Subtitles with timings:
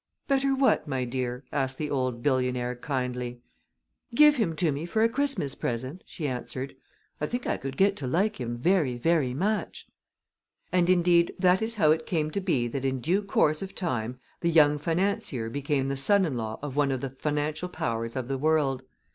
[0.27, 3.39] "Better what, my dear?" asked the old billionaire, kindly.
[4.15, 6.75] "Give him to me for a Christmas present?" she answered.
[7.21, 9.87] "I think I could get to like him very, very much."
[10.71, 14.17] And, indeed, that is how it came to be that in due course of time
[14.39, 18.27] the young financier became the son in law of one of the financial powers of
[18.27, 18.81] the world.